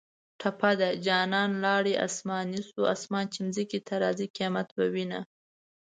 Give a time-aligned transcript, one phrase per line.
[0.39, 5.19] ټپه ده: جانانه لاړې اسماني شوې اسمان چې ځمکې ته راځي قیامت به وینه